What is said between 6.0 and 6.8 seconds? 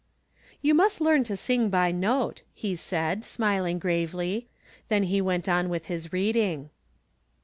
reading.